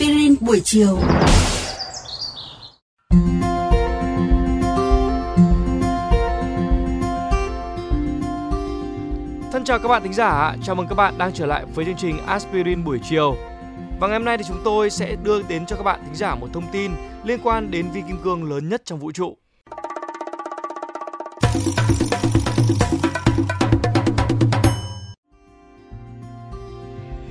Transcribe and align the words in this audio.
Aspirin 0.00 0.34
buổi 0.40 0.60
chiều. 0.64 0.98
Thân 9.52 9.64
chào 9.64 9.78
các 9.78 9.88
bạn 9.88 10.02
thính 10.02 10.12
giả, 10.12 10.56
chào 10.62 10.74
mừng 10.74 10.86
các 10.88 10.94
bạn 10.94 11.18
đang 11.18 11.32
trở 11.34 11.46
lại 11.46 11.64
với 11.74 11.84
chương 11.84 11.96
trình 11.96 12.26
Aspirin 12.26 12.84
buổi 12.84 12.98
chiều. 13.10 13.36
Và 14.00 14.08
ngày 14.08 14.18
hôm 14.18 14.24
nay 14.24 14.38
thì 14.38 14.44
chúng 14.48 14.60
tôi 14.64 14.90
sẽ 14.90 15.16
đưa 15.22 15.42
đến 15.42 15.66
cho 15.66 15.76
các 15.76 15.82
bạn 15.82 16.00
thính 16.04 16.14
giả 16.14 16.34
một 16.34 16.48
thông 16.52 16.72
tin 16.72 16.90
liên 17.24 17.40
quan 17.42 17.70
đến 17.70 17.90
vi 17.92 18.02
kim 18.08 18.16
cương 18.24 18.50
lớn 18.50 18.68
nhất 18.68 18.82
trong 18.84 18.98
vũ 18.98 19.12
trụ. 19.12 19.36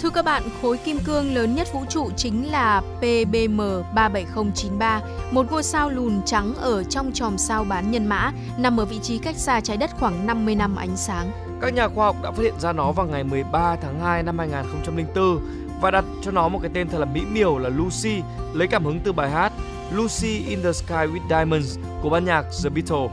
Thưa 0.00 0.10
các 0.10 0.24
bạn, 0.24 0.42
khối 0.62 0.76
kim 0.76 0.98
cương 1.04 1.34
lớn 1.34 1.54
nhất 1.54 1.68
vũ 1.72 1.84
trụ 1.88 2.10
chính 2.16 2.50
là 2.50 2.82
PBM 2.98 3.60
37093, 3.94 5.00
một 5.30 5.50
ngôi 5.50 5.62
sao 5.62 5.90
lùn 5.90 6.22
trắng 6.26 6.54
ở 6.54 6.84
trong 6.84 7.12
chòm 7.12 7.38
sao 7.38 7.64
bán 7.64 7.90
nhân 7.90 8.06
mã, 8.06 8.32
nằm 8.58 8.80
ở 8.80 8.84
vị 8.84 8.98
trí 9.02 9.18
cách 9.18 9.36
xa 9.36 9.60
trái 9.60 9.76
đất 9.76 9.90
khoảng 9.98 10.26
50 10.26 10.54
năm 10.54 10.76
ánh 10.76 10.96
sáng. 10.96 11.30
Các 11.60 11.74
nhà 11.74 11.88
khoa 11.88 12.06
học 12.06 12.16
đã 12.22 12.30
phát 12.30 12.42
hiện 12.42 12.60
ra 12.60 12.72
nó 12.72 12.92
vào 12.92 13.06
ngày 13.06 13.24
13 13.24 13.76
tháng 13.76 14.00
2 14.00 14.22
năm 14.22 14.38
2004 14.38 15.40
và 15.80 15.90
đặt 15.90 16.04
cho 16.22 16.30
nó 16.30 16.48
một 16.48 16.58
cái 16.62 16.70
tên 16.74 16.88
thật 16.88 16.98
là 16.98 17.04
mỹ 17.04 17.20
miều 17.32 17.58
là 17.58 17.68
Lucy, 17.68 18.22
lấy 18.54 18.68
cảm 18.68 18.84
hứng 18.84 19.00
từ 19.04 19.12
bài 19.12 19.30
hát 19.30 19.52
Lucy 19.92 20.44
in 20.48 20.62
the 20.62 20.72
Sky 20.72 20.94
with 20.94 21.28
Diamonds 21.28 21.78
của 22.02 22.10
ban 22.10 22.24
nhạc 22.24 22.42
The 22.64 22.70
Beatles. 22.70 23.10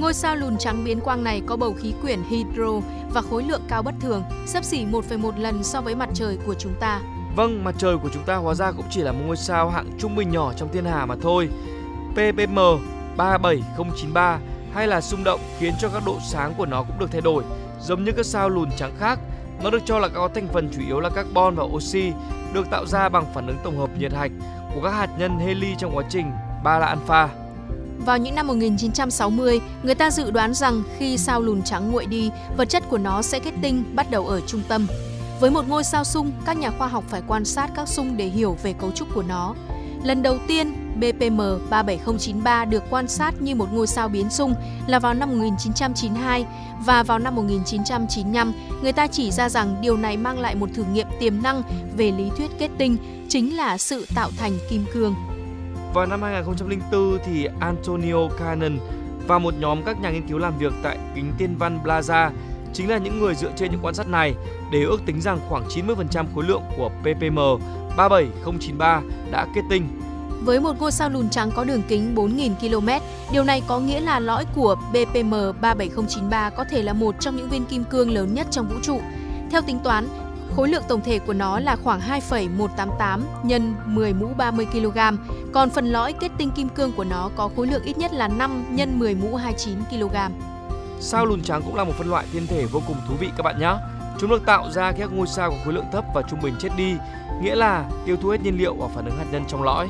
Ngôi 0.00 0.14
sao 0.14 0.36
lùn 0.36 0.58
trắng 0.58 0.84
biến 0.84 1.00
quang 1.00 1.24
này 1.24 1.42
có 1.46 1.56
bầu 1.56 1.74
khí 1.78 1.94
quyển 2.02 2.22
hydro 2.22 2.80
và 3.12 3.22
khối 3.22 3.42
lượng 3.42 3.62
cao 3.68 3.82
bất 3.82 3.94
thường, 4.00 4.22
sấp 4.46 4.64
xỉ 4.64 4.84
1,1 4.84 5.40
lần 5.40 5.64
so 5.64 5.80
với 5.80 5.94
mặt 5.94 6.08
trời 6.14 6.38
của 6.46 6.54
chúng 6.54 6.74
ta. 6.80 7.00
Vâng, 7.36 7.64
mặt 7.64 7.74
trời 7.78 7.96
của 7.98 8.08
chúng 8.14 8.24
ta 8.24 8.36
hóa 8.36 8.54
ra 8.54 8.72
cũng 8.72 8.86
chỉ 8.90 9.02
là 9.02 9.12
một 9.12 9.18
ngôi 9.26 9.36
sao 9.36 9.70
hạng 9.70 9.90
trung 9.98 10.16
bình 10.16 10.30
nhỏ 10.30 10.52
trong 10.56 10.68
thiên 10.72 10.84
hà 10.84 11.06
mà 11.06 11.14
thôi. 11.22 11.48
PPM 12.12 12.58
37093 13.16 14.38
hay 14.74 14.86
là 14.86 15.00
xung 15.00 15.24
động 15.24 15.40
khiến 15.58 15.74
cho 15.80 15.88
các 15.88 16.02
độ 16.06 16.18
sáng 16.28 16.54
của 16.58 16.66
nó 16.66 16.82
cũng 16.82 16.98
được 16.98 17.12
thay 17.12 17.20
đổi, 17.20 17.44
giống 17.80 18.04
như 18.04 18.12
các 18.12 18.26
sao 18.26 18.48
lùn 18.48 18.68
trắng 18.76 18.92
khác. 18.98 19.18
Nó 19.62 19.70
được 19.70 19.82
cho 19.84 19.98
là 19.98 20.08
có 20.08 20.28
thành 20.34 20.48
phần 20.52 20.70
chủ 20.72 20.80
yếu 20.86 21.00
là 21.00 21.10
carbon 21.10 21.54
và 21.54 21.64
oxy, 21.64 22.12
được 22.52 22.70
tạo 22.70 22.86
ra 22.86 23.08
bằng 23.08 23.24
phản 23.34 23.46
ứng 23.46 23.58
tổng 23.64 23.78
hợp 23.78 23.90
nhiệt 23.98 24.12
hạch 24.12 24.32
của 24.74 24.80
các 24.82 24.90
hạt 24.90 25.08
nhân 25.18 25.38
heli 25.38 25.74
trong 25.78 25.96
quá 25.96 26.04
trình 26.08 26.30
ba 26.64 26.78
là 26.78 26.86
alpha. 26.86 27.28
Vào 28.08 28.18
những 28.18 28.34
năm 28.34 28.46
1960, 28.46 29.60
người 29.82 29.94
ta 29.94 30.10
dự 30.10 30.30
đoán 30.30 30.54
rằng 30.54 30.82
khi 30.98 31.18
sao 31.18 31.40
lùn 31.40 31.62
trắng 31.62 31.92
nguội 31.92 32.06
đi, 32.06 32.30
vật 32.56 32.68
chất 32.68 32.82
của 32.88 32.98
nó 32.98 33.22
sẽ 33.22 33.38
kết 33.38 33.54
tinh 33.62 33.84
bắt 33.94 34.10
đầu 34.10 34.26
ở 34.26 34.40
trung 34.40 34.62
tâm. 34.68 34.86
Với 35.40 35.50
một 35.50 35.68
ngôi 35.68 35.84
sao 35.84 36.04
sung, 36.04 36.32
các 36.46 36.56
nhà 36.58 36.70
khoa 36.70 36.88
học 36.88 37.04
phải 37.08 37.22
quan 37.26 37.44
sát 37.44 37.70
các 37.76 37.88
sung 37.88 38.16
để 38.16 38.26
hiểu 38.26 38.56
về 38.62 38.72
cấu 38.72 38.90
trúc 38.90 39.08
của 39.14 39.22
nó. 39.22 39.54
Lần 40.04 40.22
đầu 40.22 40.38
tiên, 40.46 40.72
BPM 40.96 41.40
37093 41.70 42.64
được 42.64 42.82
quan 42.90 43.08
sát 43.08 43.42
như 43.42 43.54
một 43.54 43.72
ngôi 43.72 43.86
sao 43.86 44.08
biến 44.08 44.30
sung 44.30 44.54
là 44.86 44.98
vào 44.98 45.14
năm 45.14 45.30
1992 45.30 46.46
và 46.84 47.02
vào 47.02 47.18
năm 47.18 47.34
1995, 47.34 48.52
người 48.82 48.92
ta 48.92 49.06
chỉ 49.06 49.30
ra 49.30 49.48
rằng 49.48 49.76
điều 49.80 49.96
này 49.96 50.16
mang 50.16 50.38
lại 50.38 50.54
một 50.54 50.70
thử 50.74 50.84
nghiệm 50.92 51.06
tiềm 51.20 51.42
năng 51.42 51.62
về 51.96 52.10
lý 52.10 52.30
thuyết 52.36 52.50
kết 52.58 52.70
tinh, 52.78 52.96
chính 53.28 53.56
là 53.56 53.78
sự 53.78 54.06
tạo 54.14 54.30
thành 54.38 54.52
kim 54.70 54.84
cương. 54.92 55.14
Vào 55.94 56.06
năm 56.06 56.22
2004 56.22 57.18
thì 57.24 57.48
Antonio 57.60 58.28
Cannon 58.38 58.78
và 59.26 59.38
một 59.38 59.54
nhóm 59.58 59.82
các 59.82 60.00
nhà 60.00 60.10
nghiên 60.10 60.28
cứu 60.28 60.38
làm 60.38 60.58
việc 60.58 60.72
tại 60.82 60.98
kính 61.14 61.32
tiên 61.38 61.56
văn 61.58 61.78
Plaza 61.84 62.30
chính 62.72 62.90
là 62.90 62.98
những 62.98 63.18
người 63.18 63.34
dựa 63.34 63.52
trên 63.56 63.70
những 63.70 63.80
quan 63.82 63.94
sát 63.94 64.08
này 64.08 64.34
để 64.72 64.82
ước 64.82 65.00
tính 65.06 65.20
rằng 65.20 65.40
khoảng 65.48 65.64
90% 65.68 66.24
khối 66.34 66.44
lượng 66.44 66.62
của 66.76 66.90
ppm 67.00 67.38
37093 67.96 69.02
đã 69.30 69.46
kết 69.54 69.62
tinh. 69.70 69.88
Với 70.44 70.60
một 70.60 70.80
ngôi 70.80 70.92
sao 70.92 71.10
lùn 71.10 71.30
trắng 71.30 71.50
có 71.56 71.64
đường 71.64 71.82
kính 71.88 72.14
4.000 72.14 72.54
km, 72.54 72.88
điều 73.32 73.44
này 73.44 73.62
có 73.66 73.80
nghĩa 73.80 74.00
là 74.00 74.20
lõi 74.20 74.44
của 74.54 74.76
BPM 74.90 75.30
37093 75.60 76.50
có 76.50 76.64
thể 76.70 76.82
là 76.82 76.92
một 76.92 77.14
trong 77.20 77.36
những 77.36 77.48
viên 77.48 77.64
kim 77.64 77.84
cương 77.84 78.10
lớn 78.10 78.34
nhất 78.34 78.46
trong 78.50 78.68
vũ 78.68 78.76
trụ. 78.82 79.00
Theo 79.50 79.62
tính 79.62 79.78
toán, 79.84 80.08
khối 80.56 80.68
lượng 80.68 80.82
tổng 80.88 81.00
thể 81.00 81.18
của 81.18 81.32
nó 81.32 81.60
là 81.60 81.76
khoảng 81.76 82.00
2,188 82.00 83.26
nhân 83.42 83.74
10 83.86 84.12
mũ 84.12 84.28
30 84.36 84.66
kg, 84.72 84.98
còn 85.52 85.70
phần 85.70 85.86
lõi 85.86 86.12
kết 86.12 86.30
tinh 86.38 86.50
kim 86.50 86.68
cương 86.68 86.92
của 86.92 87.04
nó 87.04 87.30
có 87.36 87.50
khối 87.56 87.66
lượng 87.66 87.82
ít 87.82 87.98
nhất 87.98 88.12
là 88.12 88.28
5 88.28 88.64
nhân 88.70 88.98
10 88.98 89.14
mũ 89.14 89.36
29 89.36 89.78
kg. 89.90 90.16
Sao 91.00 91.26
lùn 91.26 91.42
trắng 91.42 91.62
cũng 91.62 91.74
là 91.74 91.84
một 91.84 91.92
phân 91.98 92.10
loại 92.10 92.26
thiên 92.32 92.46
thể 92.46 92.66
vô 92.66 92.82
cùng 92.86 92.96
thú 93.08 93.14
vị 93.20 93.30
các 93.36 93.42
bạn 93.42 93.60
nhé. 93.60 93.74
Chúng 94.18 94.30
được 94.30 94.46
tạo 94.46 94.70
ra 94.70 94.92
khi 94.92 94.98
các 95.00 95.12
ngôi 95.12 95.26
sao 95.26 95.50
có 95.50 95.56
khối 95.64 95.74
lượng 95.74 95.86
thấp 95.92 96.04
và 96.14 96.22
trung 96.22 96.40
bình 96.42 96.54
chết 96.58 96.68
đi, 96.76 96.96
nghĩa 97.42 97.54
là 97.54 97.84
tiêu 98.06 98.16
thụ 98.22 98.28
hết 98.28 98.40
nhiên 98.42 98.58
liệu 98.58 98.74
và 98.74 98.88
phản 98.94 99.04
ứng 99.04 99.18
hạt 99.18 99.24
nhân 99.32 99.44
trong 99.48 99.62
lõi. 99.62 99.88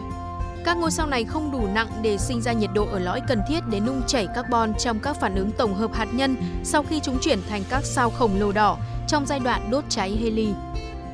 Các 0.64 0.76
ngôi 0.76 0.90
sao 0.90 1.06
này 1.06 1.24
không 1.24 1.50
đủ 1.50 1.66
nặng 1.74 1.88
để 2.02 2.18
sinh 2.18 2.40
ra 2.40 2.52
nhiệt 2.52 2.70
độ 2.74 2.86
ở 2.92 2.98
lõi 2.98 3.20
cần 3.28 3.40
thiết 3.48 3.60
để 3.70 3.80
nung 3.80 4.02
chảy 4.06 4.26
carbon 4.34 4.74
trong 4.74 4.98
các 5.00 5.20
phản 5.20 5.34
ứng 5.34 5.50
tổng 5.50 5.74
hợp 5.74 5.92
hạt 5.94 6.08
nhân 6.12 6.36
sau 6.64 6.82
khi 6.82 7.00
chúng 7.00 7.18
chuyển 7.20 7.38
thành 7.48 7.62
các 7.70 7.84
sao 7.84 8.10
khổng 8.10 8.40
lồ 8.40 8.52
đỏ 8.52 8.78
trong 9.08 9.26
giai 9.26 9.40
đoạn 9.40 9.70
đốt 9.70 9.84
cháy 9.88 10.18
heli. 10.22 10.48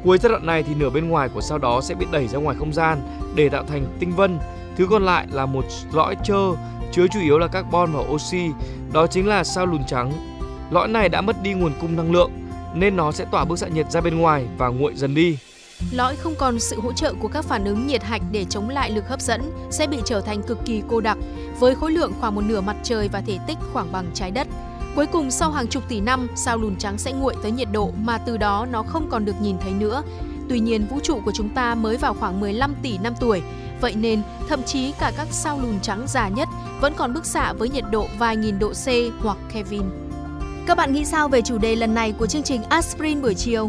Cuối 0.05 0.19
giai 0.19 0.31
đoạn 0.31 0.47
này 0.47 0.63
thì 0.63 0.75
nửa 0.75 0.91
bên 0.91 1.09
ngoài 1.09 1.29
của 1.29 1.41
sao 1.41 1.59
đó 1.59 1.81
sẽ 1.81 1.95
bị 1.95 2.07
đẩy 2.13 2.29
ra 2.29 2.39
ngoài 2.39 2.57
không 2.59 2.73
gian 2.73 2.99
để 3.35 3.49
tạo 3.49 3.65
thành 3.65 3.87
tinh 3.99 4.13
vân. 4.17 4.39
Thứ 4.77 4.87
còn 4.91 5.05
lại 5.05 5.27
là 5.31 5.47
một 5.47 5.65
lõi 5.93 6.17
trơ 6.25 6.53
chứa 6.93 7.07
chủ 7.13 7.21
yếu 7.21 7.39
là 7.39 7.47
carbon 7.47 7.93
và 7.93 8.01
oxy, 8.01 8.47
đó 8.93 9.07
chính 9.07 9.27
là 9.29 9.45
sao 9.45 9.67
lùn 9.67 9.85
trắng. 9.87 10.13
Lõi 10.71 10.89
này 10.89 11.09
đã 11.09 11.21
mất 11.21 11.43
đi 11.43 11.53
nguồn 11.53 11.73
cung 11.81 11.97
năng 11.97 12.13
lượng 12.13 12.31
nên 12.75 12.97
nó 12.97 13.13
sẽ 13.13 13.25
tỏa 13.31 13.45
bức 13.45 13.59
xạ 13.59 13.69
nhiệt 13.69 13.91
ra 13.91 14.01
bên 14.01 14.19
ngoài 14.19 14.47
và 14.59 14.69
nguội 14.69 14.95
dần 14.95 15.15
đi. 15.15 15.39
Lõi 15.93 16.17
không 16.17 16.35
còn 16.39 16.61
sự 16.61 16.81
hỗ 16.81 16.93
trợ 16.93 17.15
của 17.21 17.29
các 17.29 17.45
phản 17.45 17.65
ứng 17.65 17.87
nhiệt 17.87 18.03
hạch 18.03 18.23
để 18.33 18.45
chống 18.45 18.69
lại 18.69 18.91
lực 18.91 19.09
hấp 19.09 19.21
dẫn 19.21 19.53
sẽ 19.71 19.87
bị 19.87 19.99
trở 20.05 20.21
thành 20.21 20.43
cực 20.43 20.59
kỳ 20.65 20.83
cô 20.89 21.01
đặc 21.01 21.19
với 21.59 21.75
khối 21.75 21.93
lượng 21.93 22.13
khoảng 22.21 22.35
một 22.35 22.45
nửa 22.45 22.61
mặt 22.61 22.77
trời 22.83 23.09
và 23.09 23.21
thể 23.27 23.39
tích 23.47 23.59
khoảng 23.73 23.93
bằng 23.93 24.07
trái 24.15 24.31
đất. 24.31 24.49
Cuối 24.97 25.07
cùng 25.07 25.31
sau 25.31 25.51
hàng 25.51 25.67
chục 25.67 25.83
tỷ 25.89 26.01
năm, 26.01 26.29
sao 26.37 26.59
lùn 26.59 26.77
trắng 26.77 26.99
sẽ 26.99 27.13
nguội 27.13 27.35
tới 27.43 27.51
nhiệt 27.51 27.69
độ 27.73 27.91
mà 28.05 28.19
từ 28.19 28.37
đó 28.37 28.67
nó 28.71 28.83
không 28.83 29.09
còn 29.11 29.25
được 29.25 29.41
nhìn 29.41 29.57
thấy 29.59 29.73
nữa. 29.73 30.03
Tuy 30.49 30.61
nhiên, 30.61 30.87
vũ 30.91 31.01
trụ 31.03 31.21
của 31.25 31.33
chúng 31.35 31.49
ta 31.49 31.75
mới 31.75 31.97
vào 31.97 32.15
khoảng 32.15 32.41
15 32.41 32.75
tỷ 32.83 32.99
năm 32.99 33.15
tuổi, 33.21 33.43
vậy 33.81 33.95
nên 33.95 34.23
thậm 34.49 34.63
chí 34.63 34.93
cả 34.93 35.13
các 35.17 35.27
sao 35.31 35.59
lùn 35.63 35.81
trắng 35.81 36.05
già 36.07 36.29
nhất 36.29 36.49
vẫn 36.81 36.93
còn 36.97 37.15
bức 37.15 37.27
xạ 37.27 37.53
với 37.53 37.69
nhiệt 37.69 37.85
độ 37.91 38.07
vài 38.19 38.37
nghìn 38.37 38.59
độ 38.59 38.73
C 38.73 38.89
hoặc 39.21 39.39
Kelvin. 39.53 39.83
Các 40.67 40.77
bạn 40.77 40.93
nghĩ 40.93 41.05
sao 41.05 41.29
về 41.29 41.43
chủ 41.43 41.59
đề 41.59 41.77
lần 41.77 41.95
này 41.95 42.13
của 42.13 42.27
chương 42.27 42.43
trình 42.43 42.63
Aspirin 42.63 43.23
buổi 43.23 43.35
chiều? 43.35 43.69